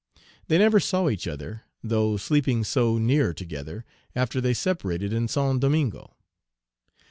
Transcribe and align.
They 0.47 0.57
never 0.57 0.79
saw 0.79 1.09
each 1.09 1.27
other, 1.27 1.61
though 1.83 2.17
sleeping 2.17 2.63
so 2.63 2.97
near 2.97 3.35
together, 3.35 3.85
after 4.15 4.41
they 4.41 4.55
separated 4.55 5.13
in 5.13 5.27
Saint 5.27 5.59
Domingo. 5.59 6.15